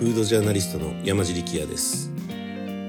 [0.00, 2.10] フードジャーナリストの山地力也です。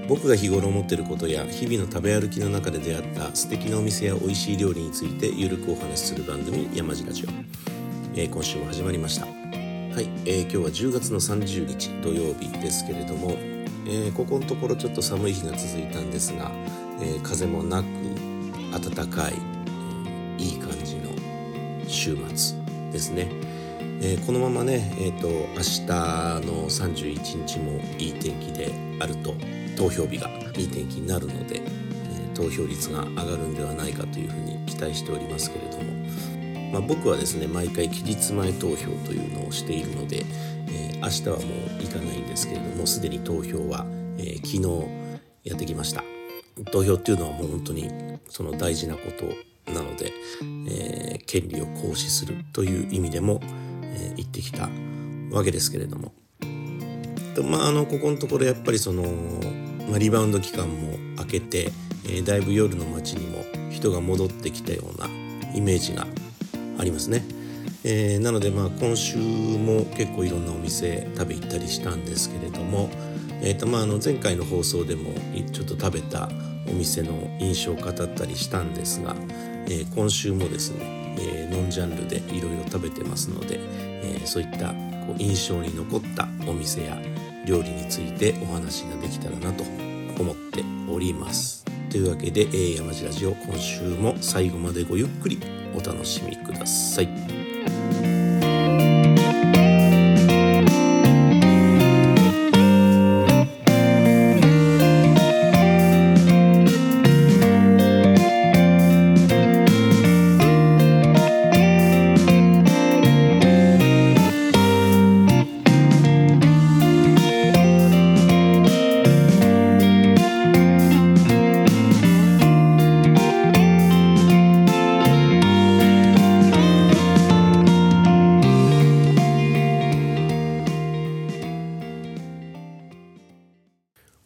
[0.07, 7.29] 僕が日頃思っていることや日々の食べ歩きの中で出会った素敵なお店や美味しい料理についてゆるくお話しする番組山地ラジオ、
[8.15, 9.25] えー、今週も始まりました。
[9.25, 13.31] はい、えー、今日は10月の30日土曜日ですけれども、
[13.85, 16.49] えー、ここのところちょっと寒い日が続いたんですが、
[17.01, 17.87] え風もなく
[18.71, 19.33] 暖かい、
[20.39, 21.09] えいい感じの
[21.89, 22.57] 週末
[22.93, 23.50] ですね。
[24.03, 25.85] えー、このままね、えーと、明日
[26.47, 29.35] の31日もいい天気であると
[29.77, 30.27] 投票日が
[30.57, 35.83] いい天気になるので、えー、投票率が上がるんではないかというふうに期待しておりますけれども、
[36.71, 40.25] まあ、僕はですね毎回期日前投票というのをしているので、
[40.69, 41.41] えー、明日はも
[41.79, 43.85] う行かないんですけれどもすでに投票は、
[44.17, 44.61] え昨日
[45.43, 46.03] やってきました。
[46.71, 47.89] 投票っていうのはもう本当に
[48.29, 50.11] その大事なことなので、
[50.69, 53.41] え権利を行使するという意味でも
[53.93, 54.69] えー、行ってきた
[55.31, 56.13] わけですけれども
[57.35, 59.03] とまああのここのところやっぱりその、
[59.89, 61.71] まあ、リバウンド期間も明けて、
[62.05, 65.07] えー、だいぶ夜の街にも人が戻ってきたような
[65.53, 66.05] イメージが
[66.77, 67.23] ありますね。
[67.83, 72.89] えー、なのでまあ今週も結構いろんなお店食べ行ったりしたんですけれども、
[73.41, 75.13] えーとまあ、あの前回の放送でも
[75.51, 76.29] ちょっと食べた
[76.67, 79.15] お店の印象を語ったりしたんですが、
[79.65, 84.69] えー、今週もですねえー、ノンジャンルでいろいろ食べてますので、えー、そういった
[85.05, 86.97] こう印象に残ったお店や
[87.45, 89.63] 料理についてお話ができたらなと
[90.21, 91.65] 思っております。
[91.89, 95.39] というわけで、えー、山地ラジオ今週も最後までごゆっくり
[95.75, 97.40] お楽しみください。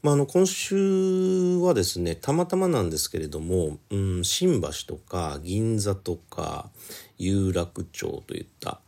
[0.06, 6.70] まあ、あの今週はですねたまたまなんですけれども、うん、新橋とか銀座とか
[7.18, 8.82] 有楽町といった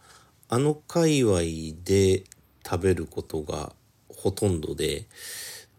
[0.47, 1.39] あの界隈
[1.83, 2.23] で
[2.63, 3.73] 食べることが
[4.15, 5.05] ほとんどで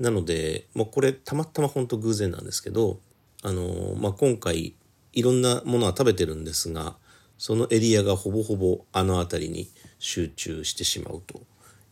[0.00, 2.98] なので、まあ、これたまたま本当偶然なんですけど
[3.44, 4.74] あの、まあ、今回
[5.12, 6.96] いろんなものは食べてるんですが
[7.38, 9.68] そのエリアがほぼほぼあの辺りに
[10.00, 11.42] 集中してしまうと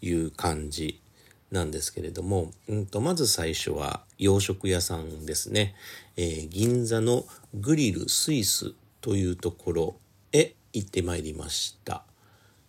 [0.03, 1.01] いう感じ
[1.51, 5.75] なんですけれども、うんと、まず最初は洋食屋さんですね。
[6.17, 7.25] えー、銀座の
[7.55, 9.97] グリルスイスというところ
[10.33, 12.03] へ行ってまいりました。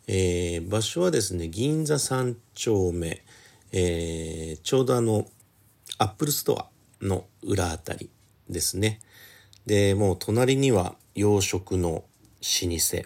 [0.07, 3.23] えー、場所はですね、銀座3丁目、
[3.71, 5.27] えー、ちょうどあの、
[5.97, 8.09] アップルストアの裏あたり
[8.49, 8.99] ですね。
[9.65, 12.03] で、もう隣には洋食の老
[12.41, 13.03] 舗、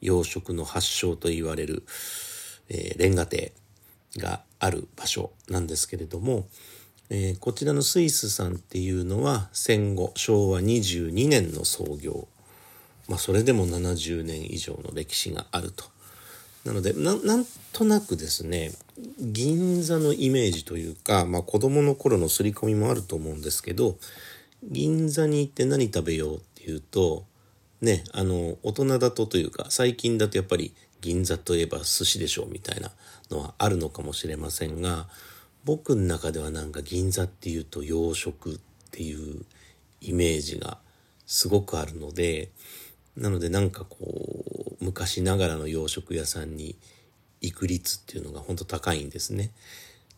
[0.00, 1.84] 洋食の発祥と言われる、
[2.70, 3.52] えー、レンガ亭
[4.16, 6.46] がある場所なんですけれども、
[7.10, 12.28] えー、こちらのスイスさんっていうのは戦後昭和22年の創業、
[13.08, 15.84] まあ、それでも70年以上の歴史があると。
[16.64, 18.72] なのでなんとなくですね
[19.18, 23.96] 銀座のイメージというか、まあ、子供の頃の刷り込みもあると思うんですけど
[24.62, 27.24] 銀座に行って何食べようっていうと
[27.80, 32.90] ねあの大人だとというか最近だとやっぱり銀座といえば寿司でしょうみたいな
[33.30, 35.08] のはあるのかもしれませんが
[35.64, 38.58] 僕の中ではなんか銀座っていうと洋食っ
[38.90, 39.44] ていう
[40.00, 40.78] イメージが
[41.26, 42.50] すごくあるので
[43.16, 43.96] なのでなんかこ
[44.80, 46.76] う昔ながらの洋食屋さんに
[47.40, 49.50] 行く率っていうのが本当高いんですね。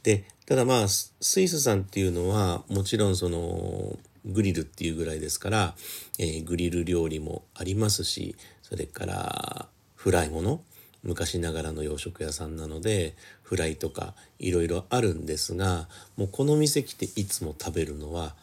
[0.03, 5.75] でただまあスイスさんっていうのはもちろんそのグリルっていうぐらいですから、
[6.19, 10.61] えー、グリル料理もありますしそれからフライもの
[11.03, 18.35] 昔ながらの洋食屋さんなのでフライとかいろいろあるんですがもうこの店来ていつも食べるのは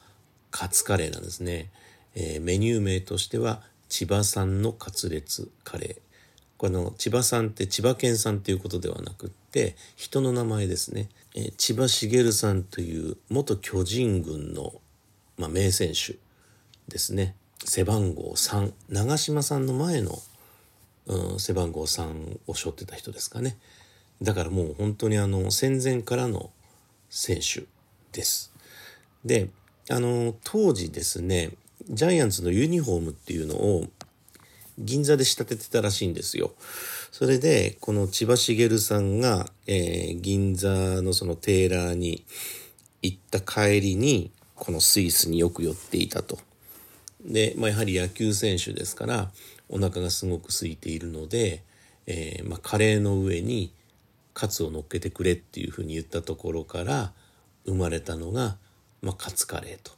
[0.52, 1.70] カツカレーなんですね、
[2.16, 6.10] えー、メニュー名としては千葉産のカツレツカレー。
[6.58, 14.74] この千葉さんって千葉県さんっていうことではなくって人の名前ですね、えー、千葉茂さんという元巨人軍の、
[15.38, 16.18] まあ、名選手
[16.90, 17.36] ですね。
[17.64, 20.20] 背番号3長嶋さんの前の
[21.10, 23.58] うん、背番号3を背負ってた人ですかね。
[24.22, 26.52] だからもう本当にあの戦前からの
[27.10, 27.64] 選手
[28.12, 28.54] です。
[29.26, 29.50] で
[29.90, 31.52] あの当時ですね
[31.90, 33.86] ジャイアンツのユニフォームっていうのを
[34.80, 36.54] 銀座で仕立ててたらしいんですよ。
[37.12, 42.24] それで、この千葉茂さんが、えー、銀座のそのテーラーに
[43.02, 46.40] 行った帰りに、このスイスによく寄っていたと。
[47.26, 49.32] で、まあ、やはり野球選手ですから、
[49.70, 51.64] お腹がすごく空いているので、
[52.08, 53.72] えー、まあ、カレーの上に
[54.34, 57.14] カツを乗っけてくれっていうふうに言ったところから
[57.66, 58.58] 生まれたのが、
[59.02, 59.92] まあ、カツカレーと。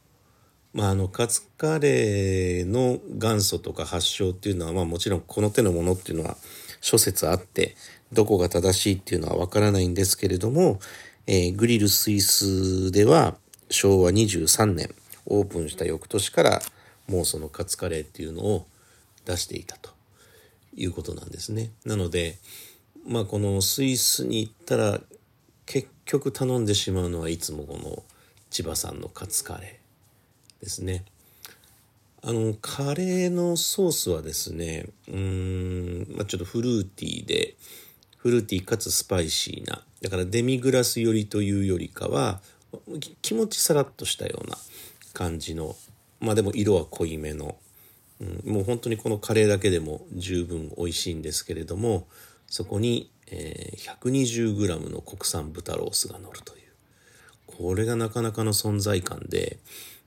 [0.74, 6.36] まあ、あのカツカレーの元祖とか発祥っていうのは、まあ、もちろんこの手のものっていうのは
[6.80, 7.76] 諸説あって
[8.12, 10.80] どこが正しいっていうのはわからないんですけれども、
[11.26, 13.36] えー、グリルスイスでは
[13.70, 14.94] 昭和23年
[15.26, 16.62] オープンした翌年から
[17.08, 18.66] もうそのカツカレーっていうのを
[19.24, 19.90] 出していたと
[20.74, 21.70] いうことなんですね。
[21.84, 22.38] なので
[23.06, 25.00] まあこのスイスに行ったら
[25.66, 28.02] 結局頼んでしまうのはいつもこの
[28.50, 31.04] 千葉さんのカツカレーですね。
[32.24, 37.56] あのカレーのソースはですねうん、まあ、ちょっとフルーティーで
[38.16, 42.40] フルーティーかつスパイシーなだからデミグラス寄りというよりかは
[43.22, 44.56] 気持ちさらっとしたような
[45.12, 45.74] 感じの
[46.20, 47.56] まあでも色は濃いめの、
[48.44, 52.06] うん、もう本当にこのカレーだけでも十分美味しいんですけれども
[52.46, 56.62] そこに、えー、120g の国産豚ロースが乗るという
[57.46, 59.58] これがなかなかの存在感で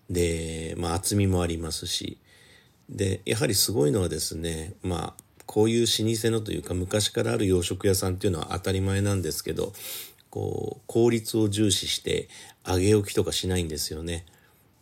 [0.09, 2.19] で、まあ、厚みもありますし
[2.89, 9.73] でやはりすごいのはですねまあこういう老舗のというか昔からある洋食屋さんっていうのは当たり前なんですけど
[10.29, 12.29] こう効率を重視して
[12.67, 14.25] 揚げ置きとかしないんですよね。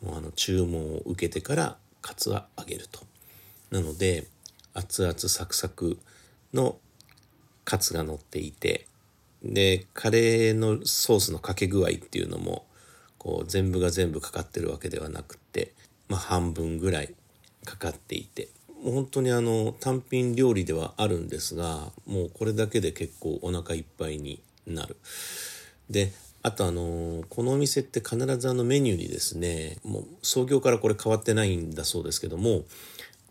[0.01, 3.12] もうあの注文を受けてからカツは揚げると。
[3.73, 4.27] なので
[4.75, 5.97] 熱々サクサク
[6.53, 6.77] の
[7.65, 8.85] カツが乗っていて
[9.43, 12.67] でカレーのソースのかけ具合っていうのも
[13.17, 15.73] こう全部が全部かかってるわけではなくて、
[16.07, 17.15] まあ、半分ぐらい
[17.65, 18.49] かかっていて
[18.83, 24.97] もう本当にあの単品料理ではあるんですがもうこれだけで結構お腹いっぱいになる。
[25.89, 26.11] で
[26.43, 32.63] あとあのこのお店って必ずあのメニューにですねもう創業からこれ変わってないんだそうですけども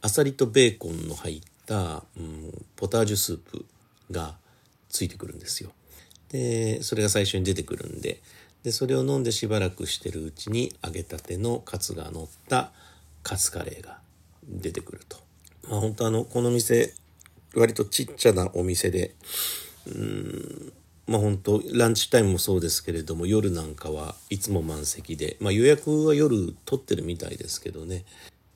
[0.02, 3.64] あさりとベーコンの入った、うん、ポタージュスープ
[4.10, 4.34] が
[4.88, 5.70] ついてくるんですよ。
[6.30, 8.20] でそれが最初に出てくるんで
[8.62, 12.72] でそれを飲んでしばらくしてるうちに揚げたてのカツが乗った
[13.22, 13.98] カツカレーが
[14.44, 15.18] 出てくると。
[15.68, 16.94] まあ本当あのこの店
[17.54, 19.14] 割とちっちゃなお店で
[19.86, 20.72] うん
[21.06, 28.04] まあ本当ランチタイムもそうですけれども夜なんかはいつも満席で、まあ、予約は夜取ってるみたいですけどね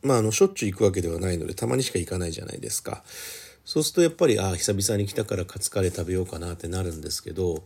[0.02, 3.02] まああのしょっちゅう行くわけではないのでたまにしか行かないじゃないですか。
[3.64, 7.64] そうするとやっぱりああ久々に来たからカツカレー食べようかなってなるんですけど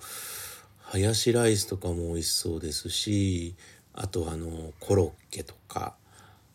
[0.78, 3.54] ハヤシライスとかも美味しそうですし
[3.92, 5.94] あとあのコロッケとか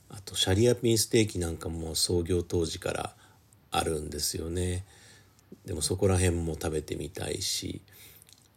[0.10, 3.14] あとシャリアピンステーキなんかも創業当時から
[3.70, 4.84] あるんですよね。
[5.66, 7.82] でもそこら辺も食べてみたいし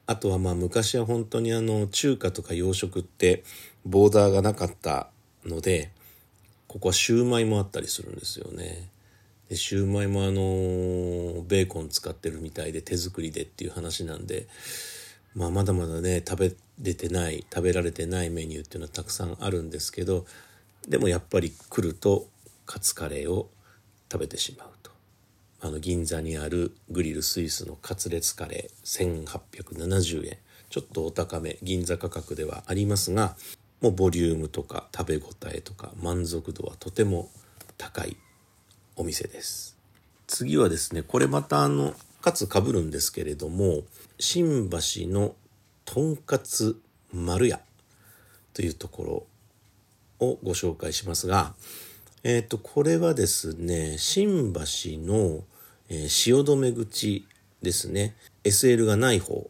[0.07, 3.45] あとはまあ昔は本当にあの中華とか洋食って
[3.85, 5.09] ボーダーがなかった
[5.45, 5.91] ので
[6.69, 8.91] ここはシューマイもあったりするんですよね。
[9.49, 14.47] でシューマイもあのベーコン使ってるみたいで手作りでっていう話なんで、
[15.35, 20.27] まあ、まだまだね食べれてない食べられてないメニューっていうのはたくさんあるんですけど
[20.87, 22.29] でもやっぱり来ると
[22.67, 23.49] カツカレーを
[24.13, 24.91] 食べてしまうと。
[25.61, 30.37] あの銀座にあるグリルスイスのカツレツカレー1870円
[30.71, 33.37] ちょっとお高め銀座価格ではありますが
[33.81, 37.31] もうボリュームとか食べ応えとか満足度はとても
[37.77, 38.17] 高い
[38.97, 39.77] お店です。
[40.27, 43.83] 次はですねこれまたあのかつかぶるんですけれども
[44.19, 45.35] 新橋の
[45.85, 46.81] とんかつ
[47.13, 47.61] 丸屋
[48.53, 49.27] というとこ
[50.21, 51.55] ろをご紹介しますが
[52.25, 54.61] えっ、ー、と、これはですね、新橋
[54.99, 55.45] の、
[55.89, 57.27] えー、汐留口
[57.63, 59.49] ですね、SL がない方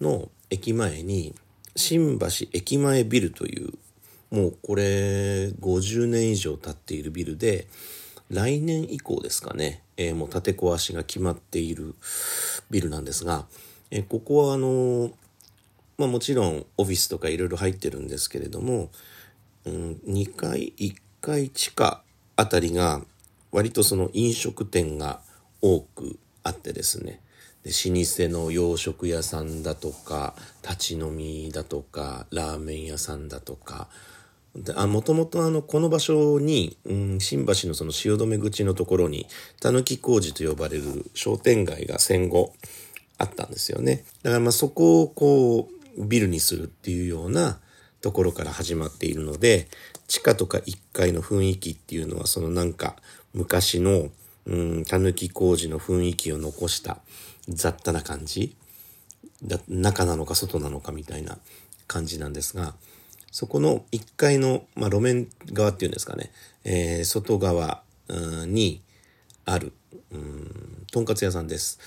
[0.00, 1.34] の駅前に、
[1.80, 3.72] 新橋駅前ビルという、
[4.30, 7.66] もうこれ50年以上経っているビルで、
[8.30, 11.96] 来年以降ですかね、えー、もう建て壊しが決まっている
[12.70, 13.46] ビルなんですが、
[13.90, 15.10] えー、ここはあの
[15.98, 18.90] まあもちろんオフィスとかいろいろ入ってるんですけれども、
[19.64, 22.02] うん、2階1階地下
[22.36, 23.02] あたりが
[23.50, 25.20] 割とその飲食店が
[25.60, 27.20] 多くあってですね。
[27.64, 33.88] で老舗の洋食屋さんだとか立ち飲みだとかラーメン屋さんだとか。
[34.88, 39.28] もともとこの場所に、うん、新橋のその汐留口のところに
[39.60, 42.52] たぬき工事と呼ばれる商店街が戦後
[43.16, 44.04] あったんですよね。
[44.24, 47.60] だからまあそこをこうビルにするっていうような
[48.00, 49.68] ところから始まっているので
[50.08, 52.96] 地下とか1階の雰囲気っていうのはそのなんか
[53.34, 54.10] 昔の、う
[54.46, 56.98] うん、たぬき工事の雰囲気を残した
[57.50, 58.56] 雑多な感じ？
[59.42, 61.38] だ中なのか外なのかみたいな
[61.86, 62.74] 感じなんですが
[63.32, 66.30] そこの1階の、まあ、路面側っていうんですかね、
[66.64, 67.82] えー、外側
[68.46, 68.82] に
[69.44, 69.72] ある
[70.10, 71.78] うんとんかつ屋さんです。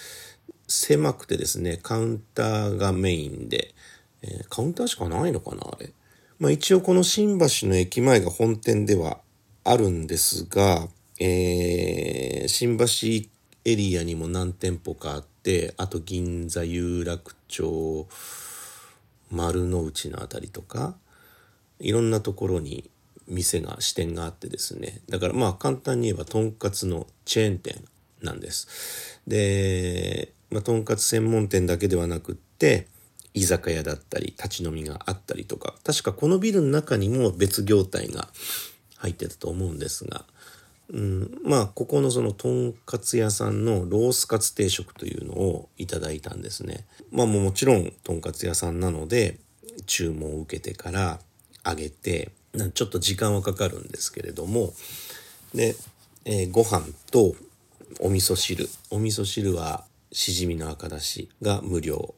[0.67, 3.75] 狭くてですねカウンターがメインで、
[4.22, 5.91] えー、カウンターしかないのかなあれ？
[6.39, 9.20] まあ、一応この新橋の駅前が本店では
[9.63, 10.88] あるんですが、
[11.20, 13.29] えー、新橋
[13.65, 18.08] エリアにも何店舗かあってあと銀座有楽町
[19.32, 20.96] 丸の内の辺りとか
[21.79, 22.89] いろんなところに
[23.27, 25.01] 店が支店があってですね。
[25.10, 27.84] だからまあ簡単に言えばとんかつのチェーン店
[28.22, 29.22] なんです。
[29.27, 32.88] で、まあ、とんかつ専門店だけではなくって
[33.34, 35.74] 居酒屋だったり立ち飲みがあったりとか。
[35.84, 38.27] 確かこのビルの中にも別業態が
[38.98, 40.25] 入ってたと思うんですが、
[40.92, 46.86] うん、まあここのそのとんかつ屋さんのロースカツ定食というのをいただいたんですね。
[47.12, 49.38] まあもちろんとんかつ屋さんなので
[49.86, 51.20] 注文を受けてから
[51.66, 52.32] 揚げて
[52.74, 54.74] ちょっと時間はかかるんですけれども。
[55.56, 55.75] で、
[56.25, 57.36] えー、ご飯と
[58.00, 58.70] お味噌汁。
[58.90, 62.13] お味噌汁はしじみの赤だしが無料。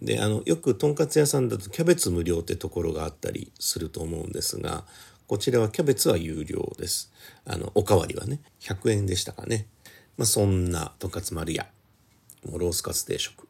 [0.00, 4.84] であのよくとんかつ屋さんだとキャベツ無料ってところがあったりすると思うんですが
[5.26, 7.12] こちらはキャベツは有料です。
[7.46, 9.66] あのおかわりはね100円でしたかね。
[10.16, 11.66] まあそんなとんかつ丸屋。
[12.44, 13.48] ロースカツ定食。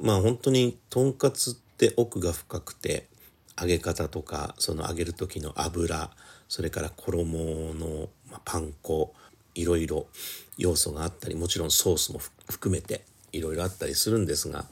[0.00, 3.06] まあ本当にとんかつって奥が深くて
[3.60, 6.10] 揚げ方とかその揚げる時の油
[6.48, 8.08] それから衣の
[8.44, 9.14] パン粉
[9.54, 10.06] いろいろ
[10.58, 12.20] 要素があったりもちろんソースも
[12.50, 14.64] 含めていろいろあったりするんですが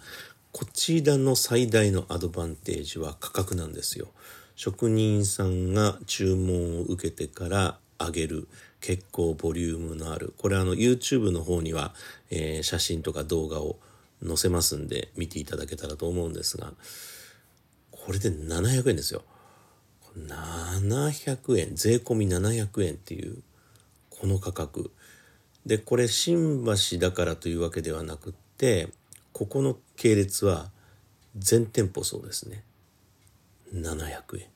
[0.53, 4.09] こちらの最大のアドバンテージは価格なんですよ。
[4.63, 8.47] 職人さんが注文を受けてから揚げる
[8.83, 10.35] 結構ボリュームのある。
[10.37, 11.95] これあの YouTube の方には、
[12.31, 13.79] えー、写真とか動画を
[14.23, 16.75] 載せますんで見ていただけたらと思うんですが
[17.91, 19.23] これで700円ですよ。
[20.15, 23.43] 700円税込み700円っていう
[24.11, 24.91] この価格。
[25.65, 28.91] でこれ新橋だからというわけではなくって
[29.33, 30.71] ここの系列は
[31.35, 32.63] 全店舗そうですね。
[33.75, 34.47] 700円。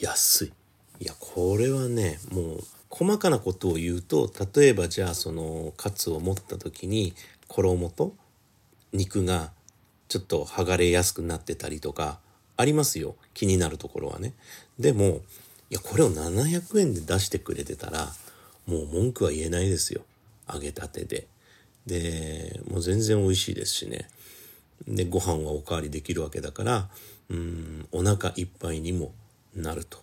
[0.00, 0.52] 安い。
[1.00, 7.14] いやこれはねもう細かなことを言うと例えばじゃあそのカツを持った時に
[7.46, 8.14] 衣と
[8.92, 9.52] 肉が
[10.08, 12.18] ちょっと剥がれやすくなってたりとか
[12.56, 13.14] ありますよ。
[13.34, 14.34] 気になるところはね。
[14.78, 15.20] でも
[15.70, 18.08] いやこれを700円で出してくれてたら
[18.66, 20.02] もう文句は言えないですよ。
[20.52, 21.26] 揚げたてで。
[21.86, 24.08] でもう全然美味しいですしね。
[24.86, 26.88] でご飯はおかわりできるわけだから
[27.30, 29.12] うんお腹いっぱいにも
[29.54, 29.98] なると。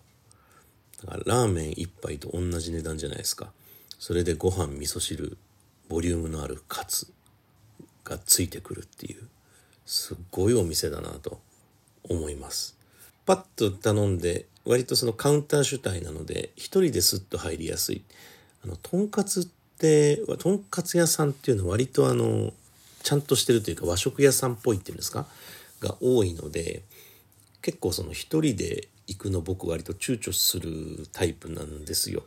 [1.06, 3.52] だからラーメン1杯と同じ値段じゃないですか。
[4.00, 5.38] それでご飯味噌汁
[5.90, 7.08] ボリュームのあるカツ
[8.04, 9.28] がついてくるっていう
[9.86, 11.40] すっごいお店だなと
[12.04, 12.78] 思います。
[13.26, 18.04] パッと頼んで割とそのカウンター主体なので一人ですっと入りやすい。
[18.64, 22.54] あのとんかつってとんかつ屋さんっていうのは割とあの
[23.04, 25.26] ちゃんとしてるというか和食屋さんっぽいっていうんですか？
[25.82, 26.84] が多いので
[27.66, 32.22] 結構その一人で行くの僕割と躊躇するタイプなんですよ。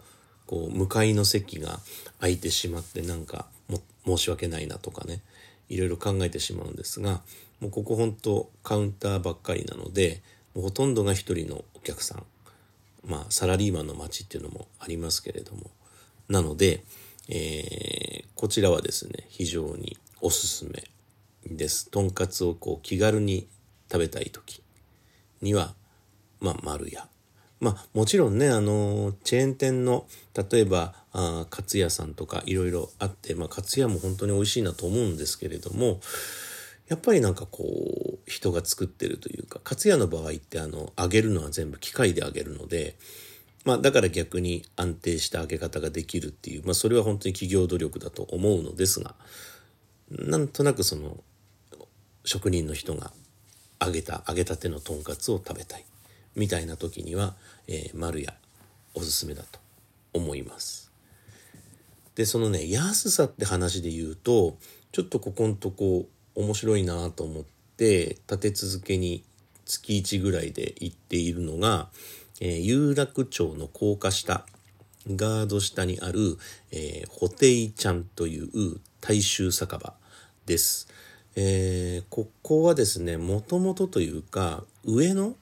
[0.47, 1.79] こう向かいの席が
[2.19, 3.47] 空いてしまってなんか
[4.05, 5.21] 申し訳ないなとかね
[5.69, 7.21] いろいろ考えてしまうんですが
[7.61, 10.23] もうここ本当カウンターばっかりなので
[10.57, 12.25] もうほとんどが一人のお客さん
[13.07, 15.71] まあサラリーマンの街っていうのもありますけれども
[16.29, 16.83] なので、
[17.29, 20.83] えー、こちらはですね非常におすすめ
[21.47, 21.91] です。
[21.91, 23.47] とんかつをこう気軽に
[23.89, 24.63] 食べたい時
[25.41, 25.75] には、
[26.41, 27.09] まあ、丸屋。
[27.61, 30.07] まあ、もちろんね、あの、チェーン店の、
[30.51, 36.01] 例えば、あカツ屋さんとかいろいろあって、まあ、カツ屋も本当に美味しいなと思うんですけれども、
[36.89, 42.97] やっぱりなんかこう、人が作ってるというか、カツ屋の場合って、あの、揚げるのは全部機械で揚げるので、
[43.65, 49.15] まあ、だから逆に安定した揚げ方ができるっていう、まあ、それは本当に企業努力だと思うのですが、
[50.11, 51.19] なんとなくその
[52.25, 53.13] 職人の人が
[53.81, 55.85] 揚げた揚げたてのとんかつを食べたい
[56.37, 57.35] みたいな時には、
[57.67, 58.35] えー、丸屋
[58.95, 59.59] おすすめだと
[60.13, 60.91] 思います。
[62.15, 64.57] でそのね安さって話で言うと
[64.91, 67.45] ちょっとここんとこ面白いなと思っ
[67.77, 69.23] て立て続けに
[69.65, 71.89] 月1ぐらいで行っているのが、
[72.41, 74.47] えー、有楽町の高架下
[75.07, 76.39] ガード下にある、
[76.71, 79.95] えー、ホテイちゃんという大衆酒場
[80.47, 80.89] です。
[81.37, 85.35] えー、ここはですね、もともとというか、上野？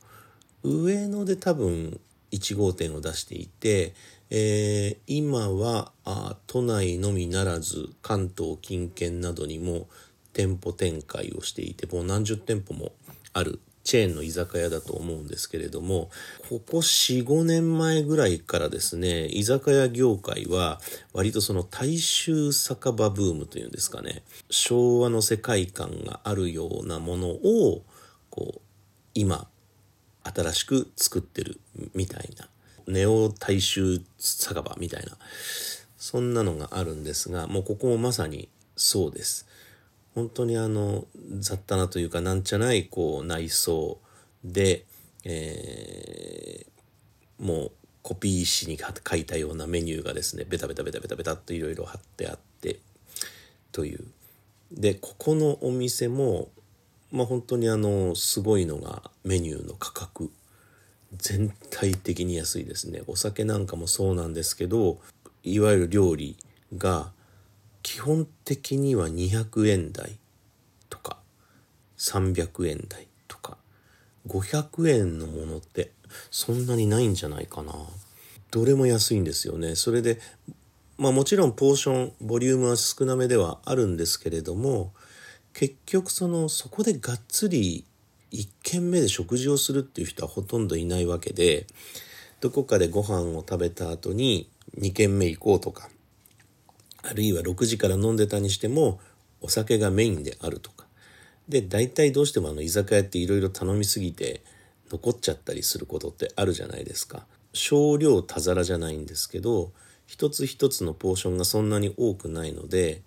[0.62, 2.00] 上野で多分
[2.32, 3.94] 1号店を出していて、
[4.30, 9.86] えー、今はあ都内のみならず関東近県などにも
[10.32, 12.92] 店舗展開をしていてもう何十店舗も
[13.32, 16.10] あるチェーンの居酒屋だと思うんですけれども
[16.48, 20.80] ここ45年前ぐらいからですね居酒屋業界は
[21.12, 27.84] 割とその大衆酒場ブームというんですかね昭和の世界観があるようなものを
[28.28, 28.60] こう
[29.14, 29.46] 今
[30.24, 31.60] 新しく作ってる
[31.94, 32.48] みたいな
[32.88, 35.16] ネオ大衆酒場みたいな
[35.96, 39.46] そんなのがあるんですがもうここもまさにそうです。
[40.16, 41.04] 本当にあの
[41.38, 43.98] 雑多なというかなんちゃないこう内装
[44.42, 44.86] で、
[45.24, 52.78] えー、もうコピー紙に書いたようなメニューがですねベタベタベタベタベタっといろいろ貼ってあって
[53.72, 54.04] という。
[54.72, 56.48] でここのお店も
[57.12, 60.32] まあ本当にあのすごいのがメニューの価格
[61.12, 63.02] 全体的に安いですね。
[63.06, 64.98] お酒なんかもそうなんですけど
[65.42, 66.38] いわゆる料理
[66.74, 67.12] が
[67.86, 70.18] 基本的には200円台
[70.90, 71.18] とか
[71.98, 73.58] 300円台とか
[74.26, 75.92] 500円のものって
[76.32, 77.72] そんなにないんじゃないかな。
[78.50, 79.76] どれも安いんですよね。
[79.76, 80.18] それで
[80.98, 84.92] まあもちろんポーションボリュームは少なめではあるんですけれども
[85.52, 87.84] 結局そのそこでがっつり
[88.32, 91.68] 1軒目で食事をするっていう人はほとんどいないわけで
[92.40, 95.88] どこかでご飯を食べた後に2軒目行こうとか
[97.08, 99.00] あるいは6時から飲んでたにしても
[99.40, 100.86] お酒がメインであるとか。
[101.48, 104.42] で大体どうしてもあの居酒屋っていろいろ頼みすぎて
[104.90, 107.26] 残っちゃったりすることってあるじゃないですか。
[107.52, 109.70] 少量多皿じゃないんですけど
[110.06, 113.02] 一つ一つのポーションがそんなに多くないので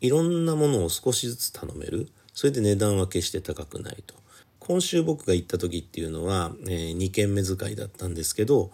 [0.00, 2.08] いろんなものを少しずつ頼める。
[2.32, 4.14] それで値段は決して高くないと。
[4.60, 8.70] 今週僕が行った時っていうのは、えー、2軒目使いだったんですけど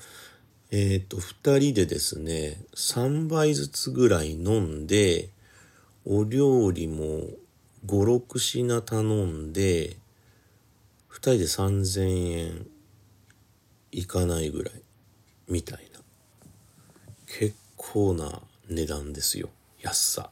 [0.70, 5.31] えっ、ー、と、二人でですね、3杯ずつぐらい飲んで、
[6.05, 7.22] お料理も
[7.87, 9.96] 5、6品頼んで、
[11.09, 12.66] 二人で3000円
[13.92, 14.74] いかないぐらい、
[15.48, 16.00] みたいな。
[17.26, 19.48] 結構な値段ですよ。
[19.81, 20.31] 安さ。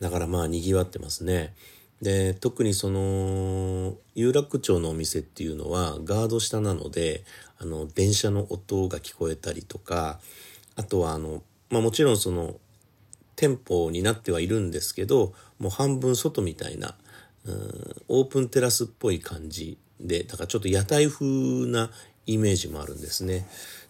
[0.00, 1.54] だからまあ賑わってますね。
[2.02, 7.24] で特にその有楽町のお店っていうのはガード下なので
[7.58, 10.20] あの電車の音が聞こえたりとか
[10.76, 12.54] あとはあの、まあ、もちろんその
[13.34, 16.96] 店舗になってはいるんですけどもう半分外みたいな
[17.44, 21.26] うんオープンテラスっぽい感じでだからちょっと屋台風
[21.66, 21.90] な
[22.26, 23.46] イメージもあるんですね。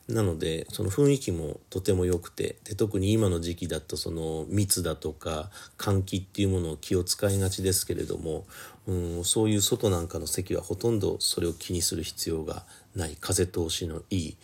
[0.08, 8.46] なのでその雰囲気もとても良くてで特に今の時期だとその密だとか換気っていうものを気を使いがちですけれども、
[8.86, 12.64] うん、そういう外なんかの席はほとんどそれを気にする必要が
[12.96, 13.16] ない。
[13.20, 14.36] 風通しのいい。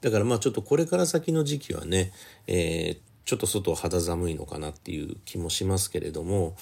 [0.00, 2.12] だからまあちょっとこれから先の時期はね、
[2.48, 6.56] えー、ちょっと外肌寒いのかなっていう気もしますけれども、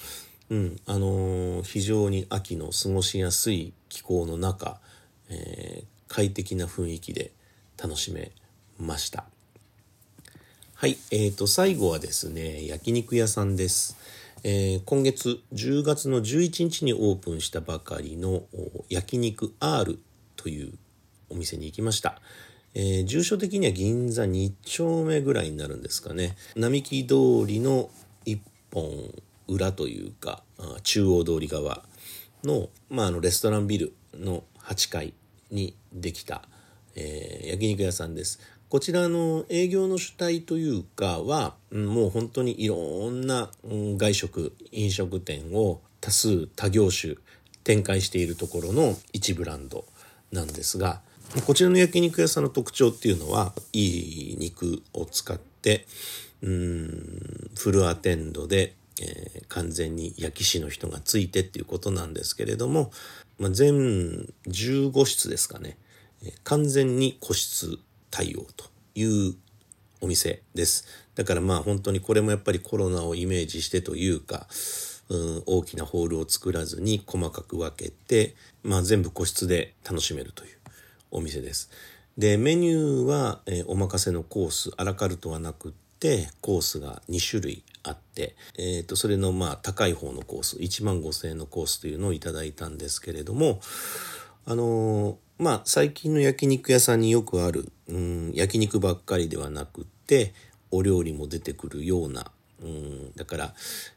[0.51, 4.79] うんあのー、非常に秋の過ごしやすい気候の中、
[5.29, 7.31] えー、快適な雰囲気で
[7.81, 8.31] 楽しめ
[8.81, 9.25] ました。
[10.75, 13.97] はい、えーと、最後はですね、焼肉屋さんです。
[14.43, 18.43] えー、今月10月の11日にオープンしたばかりの
[18.89, 19.99] 焼肉 R
[20.35, 20.73] という
[21.29, 22.19] お店に行きました。
[22.73, 26.35] えー、住所的には銀座2丁目ぐらいになるんですかね。
[26.55, 27.89] 並木通りの
[28.25, 28.41] 一
[28.71, 29.13] 本
[29.47, 30.41] 裏というか、
[30.83, 31.83] 中央通り側
[32.43, 35.13] の、まあ、あのレストランビルの8階
[35.51, 36.43] にできた、
[36.95, 38.39] えー、焼肉屋さんです。
[38.71, 42.77] こちらの営業の主体というかは、もう本当にいろ
[43.09, 47.15] んな外食、飲食店を多数多業種
[47.65, 49.83] 展開しているところの一ブランド
[50.31, 51.01] なんですが、
[51.45, 55.85] こちらの焼肉屋さんの特徴っていうのは、いい肉を使って、
[56.41, 62.93] うん、フルアテンドで、えー、完全に焼き師の人がついてっていうことなんですけれども、
[63.37, 65.75] まあ、全15室ですかね、
[66.45, 67.79] 完全に個室
[68.11, 69.35] 対応という
[70.01, 70.85] お店です。
[71.15, 74.47] だからまあ本当にこれもやっぱりコロナをイメージしてというか、
[75.09, 80.57] うん、大きなホールを作らずに細かく分けて、まあ全部個室で楽しめるという
[81.11, 81.69] お店です。
[82.17, 93.61] で、メニューは、えー、お任せのコース、アラカルトはなくって、コースが2種類あって、えっ、ー、と、それのまあ高い方のコース、1万5 0円のコースというのをいただいたんですけれども、
[94.45, 100.33] あのまあ最近の焼肉屋さんによくある、うん、焼肉ばっかりではなくって
[100.71, 103.53] お料理も出てくるような、うん、だから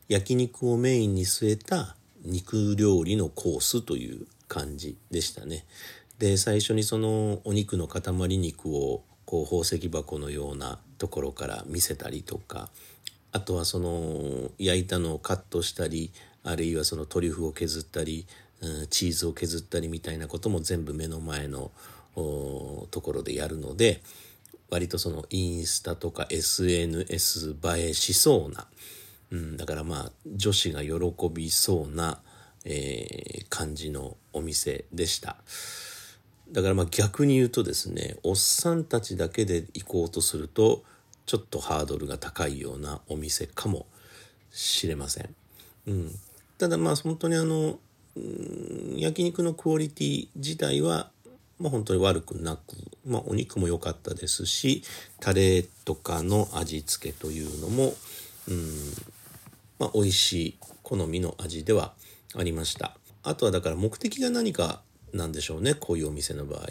[0.08, 5.64] 焼肉をメインに据えた肉料理のコースという感じでしたね。
[6.18, 12.70] で最初にそのお肉の塊肉をこう宝石箱のようなところから見せたりとか
[13.32, 16.12] あとはその焼いたのをカットしたり
[16.44, 18.26] あるいはそのトリュフを削ったり、
[18.90, 21.70] チーズを削ったりみたいなことも全部目の前の
[22.14, 24.02] ところでやるので
[24.70, 28.66] 割とそのインスタとか SNS 映えしそうな、
[29.30, 30.90] うん、だからまあ女子が喜
[31.32, 32.20] びそうな、
[32.64, 35.36] えー、感じのお店でした。
[36.50, 40.82] だからまあ逆に言うとですねおっさんたちだけで行こうとすると
[41.26, 43.86] ちょっとハードルが高いようなお店かも
[44.50, 45.34] しれません。
[45.86, 46.10] うん、
[46.58, 47.78] ただまあ本当にあの、
[48.96, 51.10] 焼肉のクオリティ自体は、
[51.58, 54.82] まあ、本当に悪くなく、まあ、お肉も良かったですし
[55.20, 57.94] タレとかの味付けというのも、
[58.48, 58.68] うん
[59.78, 61.94] まあ、美味しい好みの味では
[62.36, 62.96] ありました。
[63.22, 66.68] あとはだから目的が何かなんでしょうねこういうお店の場合。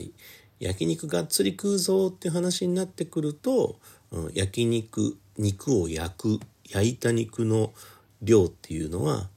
[0.60, 3.80] 焼肉がっつり食うぞって話になってくると、
[4.12, 7.74] うん、焼肉肉を焼く焼いた肉の
[8.22, 9.30] 量っていうのは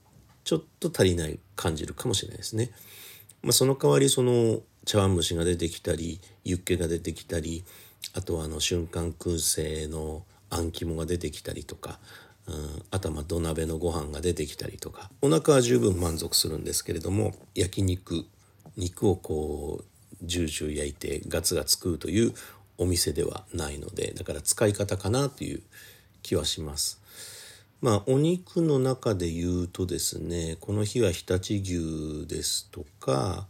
[0.47, 2.71] ちょっと足りない感じるかもしれないですね。
[3.43, 7.65] まあ、その代わりその茶碗蒸しが出てきたりユッケが出てきたり
[8.15, 11.99] あとはあの瞬間燻製のあん肝が出てきたりとか、
[12.47, 18.25] うん、あとはま土鍋のご飯が出てきたりとかお腹は十分満足するんですけれども焼肉
[18.77, 19.85] 肉をこう
[20.23, 22.33] ジュージュー焼いてガツガツ食うという
[22.79, 25.63] お店ではないのでだから使い方かなという
[26.23, 27.01] 気はします。
[27.81, 33.47] まあお肉の中で言うとですねこの日は常陸牛ですとか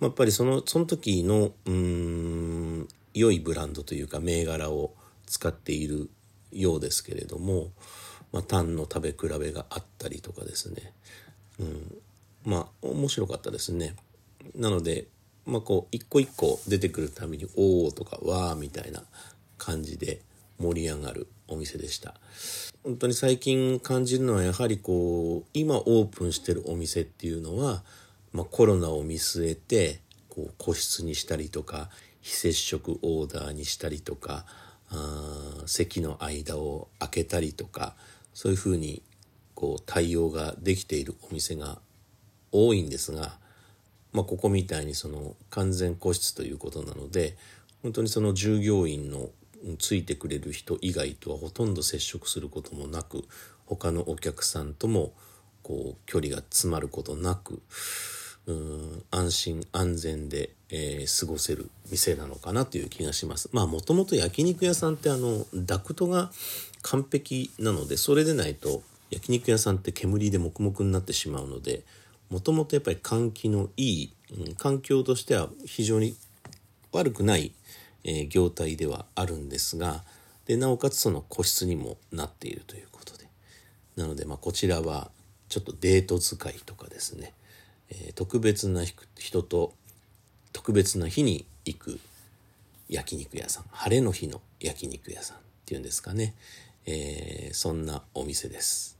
[0.00, 4.94] やっぱりそのその時のうん良いブランドというか銘柄を
[5.26, 6.10] 使っている
[6.52, 7.68] ようですけれども、
[8.32, 10.92] まあ、タンの食べ比べがあったりとかですね、
[11.58, 11.96] うん、
[12.44, 13.94] まあ面白かったですね。
[14.54, 15.06] なので
[15.46, 19.02] まあこう一個一個出てくるために「おお」とか「わー」みたいな
[19.58, 20.22] 感じで
[20.60, 22.14] 盛り上がるお店でした。
[22.84, 27.82] 本当に最近感じるのはやはりこう今オープンしてるお店っていうのは、
[28.32, 31.90] まあ、コロナを見据えてこう個室にしたりとか
[32.22, 34.46] 非接触オーダーにしたりとか
[34.90, 37.94] あ席の間を空けたりとか
[38.32, 39.02] そういうふうに
[39.54, 41.80] こう対応ができているお店が
[42.52, 43.38] 多いんですが、
[44.12, 47.36] まあ、ここみたいにその完全個室ということなので
[47.82, 49.28] 本当にその従業員の
[49.78, 53.24] ついてくれる人以外とはほとんど接触することもなく
[53.66, 55.12] 他のお客さんとも
[55.62, 57.60] こう距離が詰まることなく
[58.46, 63.50] うん安心安全で、えー、過ごせる店なのかなという気がします。
[63.52, 66.30] まあもともと焼肉屋さんってあのダクトが
[66.82, 71.82] 完璧なのでそれでないと焼肉屋さんって煙で黙々になってしまうので
[72.30, 76.16] もともとやっぱり換気のいい、うん、環境としては非常に
[76.92, 77.52] 悪くない
[78.04, 80.02] え、業態ではあるんですが
[80.46, 83.26] でなおかつその個室にもなっているということで
[83.96, 85.10] なのでまあこちらは
[85.48, 87.34] ちょっとデート使いとかですね、
[87.90, 88.84] え、特別な
[89.16, 89.72] 人と
[90.52, 92.00] 特別な日に行く
[92.88, 96.34] 焼肉屋さん晴れの日の焼肉屋さんっていうんですかね、
[96.86, 98.98] えー、そんなお店です。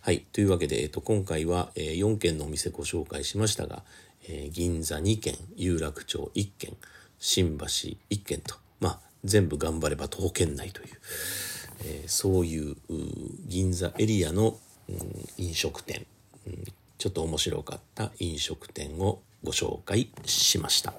[0.00, 0.24] はい。
[0.32, 3.82] というわけで、えっと、今回は、えー、4軒のお店ご紹介しましたが、
[4.26, 6.76] えー、銀座2軒、有楽町1軒、
[7.18, 10.88] 新橋1軒と、まあ、全部頑張れば徒歩圏内という、
[11.84, 12.76] えー、そういう
[13.46, 14.56] 銀座エリアの、
[14.88, 14.98] うん、
[15.38, 16.06] 飲食店、
[16.46, 16.64] うん、
[16.98, 20.94] ちょっと面白かった飲食店をご紹介しました。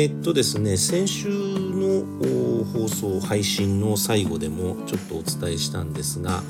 [0.00, 6.42] えー、っとですね先週の放送配信の最後でもちょっとお伝えしたんですが、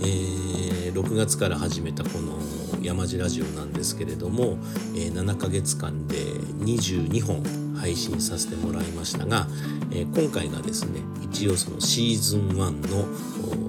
[0.00, 2.38] えー、6月から始めたこの
[2.82, 4.58] 山地ラジオなんですけれども、
[4.94, 7.42] えー、7ヶ月間で22本
[7.76, 9.46] 配信させてもらいましたが、
[9.90, 12.90] えー、今回がですね一応そのシーズン1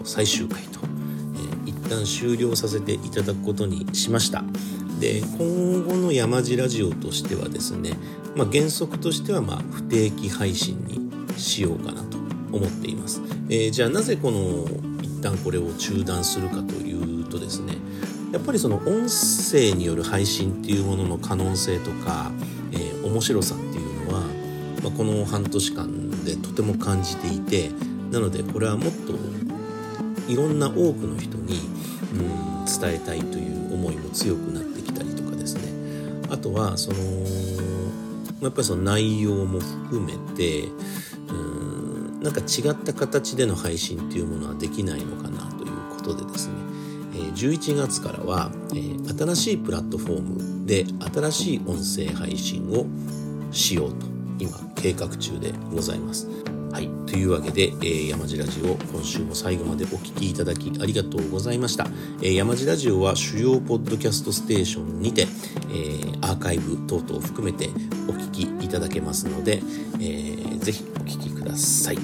[0.01, 4.43] の最終回と、えー、一旦終了させていただくことにしました。
[4.99, 7.93] で今後の山地ラジオとしてはですね、
[8.35, 12.17] まあ、原則としてはま不定期配信にしようかなと
[12.51, 13.21] 思っています。
[13.49, 14.67] えー、じゃあなぜこの
[15.01, 17.75] 一旦これを中断するかというとですね
[18.33, 22.31] やっぱりその音声による配信っていうものの可能性とか、
[22.71, 24.21] えー、面白さっていうのは、
[24.83, 27.71] まあ、この半年間でとても感じていて
[28.11, 29.13] なのでこれはもっと
[30.31, 31.59] いろんな多くの人に、
[32.13, 34.68] うん、伝えたいという思いも強くなって
[36.49, 36.97] とはその
[38.41, 40.67] やっぱりその内容も含めて
[41.29, 46.53] うんなんか違った形での配信っていうものはできないのかなということでですね
[47.35, 48.81] 11月からは、え、
[49.17, 52.85] 新しいプラットフォームで新しい音声配信を
[53.51, 54.05] しようと
[54.39, 56.27] 今計画中でございます。
[56.71, 56.89] はい。
[57.07, 61.87] というわけで、えー、山地ラジオ今週も最後までお聴きいただきありがとうございました。
[62.21, 67.69] えー、山地ラジオは主要ポッドキャストステーションにて、えー、アーカイブ等々を含めて
[68.07, 69.61] お聴きいただけますので、
[69.99, 71.97] えー、ぜひお聴きください。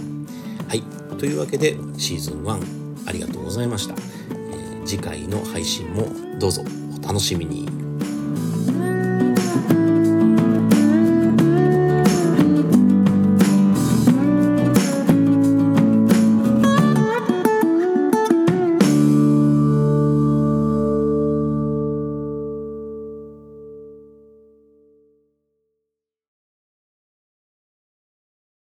[0.68, 0.82] はい。
[1.18, 3.94] というわけでシーズン1ありがとうございました。
[3.94, 6.08] えー、次回の配信も
[6.40, 6.64] どうぞ
[7.04, 7.85] お楽しみに。